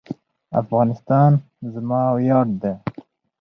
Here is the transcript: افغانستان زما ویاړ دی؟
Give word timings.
افغانستان 0.61 1.31
زما 1.73 2.01
ویاړ 2.15 2.47
دی؟ 2.61 2.73